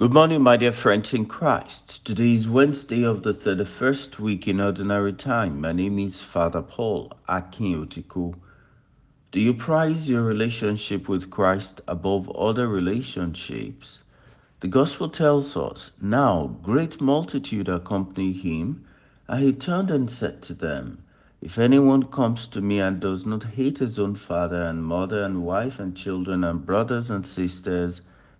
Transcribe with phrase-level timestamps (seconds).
[0.00, 2.06] Good morning, my dear friends in Christ.
[2.06, 5.60] Today is Wednesday of the 31st week in Ordinary Time.
[5.60, 8.34] My name is Father Paul Akinyotiku.
[9.30, 13.98] Do you prize your relationship with Christ above other relationships?
[14.60, 18.82] The Gospel tells us, Now great multitude accompanied him,
[19.28, 21.02] and he turned and said to them,
[21.42, 25.44] If anyone comes to me and does not hate his own father and mother and
[25.44, 28.00] wife and children and brothers and sisters,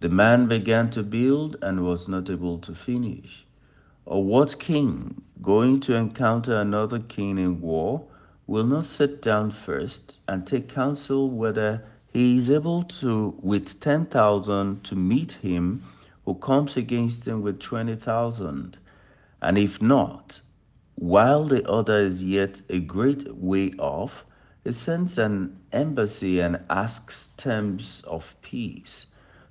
[0.00, 3.44] the man began to build and was not able to finish.
[4.06, 8.04] Or what king, going to encounter another king in war,
[8.46, 11.82] will not sit down first and take counsel whether
[12.12, 15.82] he is able to, with 10,000, to meet him
[16.24, 18.78] who comes against him with 20,000?
[19.42, 20.40] And if not,
[20.94, 24.24] while the other is yet a great way off,
[24.64, 29.06] he sends an embassy and asks terms of peace.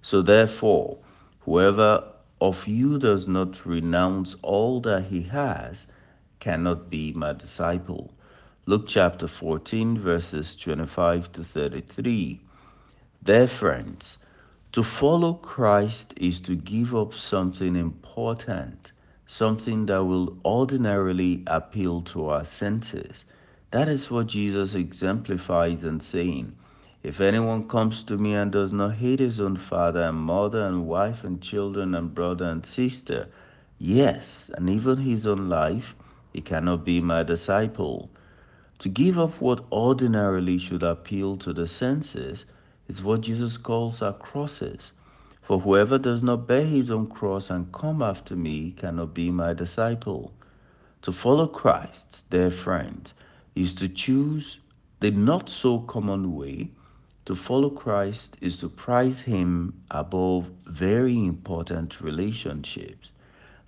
[0.10, 1.00] So therefore,
[1.42, 2.02] whoever
[2.40, 5.86] of you does not renounce all that he has
[6.40, 8.14] cannot be my disciple.
[8.66, 12.40] Luke chapter 14, verses 25 to 33.
[13.22, 14.18] Dear friends,
[14.72, 18.94] to follow Christ is to give up something important,
[19.28, 23.26] something that will ordinarily appeal to our senses.
[23.72, 26.56] That is what Jesus exemplifies in saying,
[27.04, 30.88] if anyone comes to me and does not hate his own father and mother and
[30.88, 33.30] wife and children and brother and sister,
[33.80, 35.96] yes, and even his own life,
[36.34, 38.10] he cannot be my disciple.
[38.80, 42.44] To give up what ordinarily should appeal to the senses
[42.90, 44.92] is what Jesus calls our crosses.
[45.42, 49.54] For whoever does not bear his own cross and come after me cannot be my
[49.54, 50.34] disciple.
[51.04, 53.14] To follow Christ, dear friends,
[53.56, 54.58] is to choose
[55.00, 56.72] the not so common way
[57.28, 63.10] to follow Christ is to prize Him above very important relationships.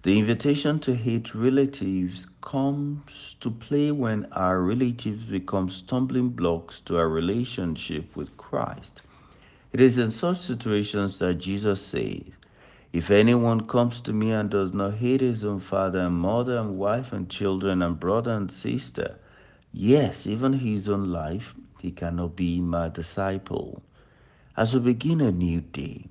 [0.04, 6.96] The invitation to hate relatives comes to play when our relatives become stumbling blocks to
[6.96, 9.02] our relationship with Christ.
[9.74, 12.32] It is in such situations that Jesus says,
[12.94, 16.78] If anyone comes to me and does not hate his own father and mother and
[16.78, 19.18] wife and children and brother and sister,
[19.72, 23.82] yes, even his own life, he cannot be my disciple.
[24.58, 26.10] As we begin a new day,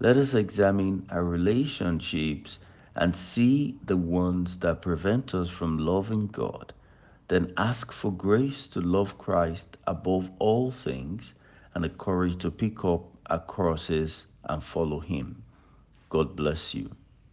[0.00, 2.58] let us examine our relationships
[2.96, 6.72] and see the ones that prevent us from loving God.
[7.28, 11.34] Then ask for grace to love Christ above all things
[11.74, 15.42] and the courage to pick up our crosses and follow Him.
[16.10, 16.90] God bless you.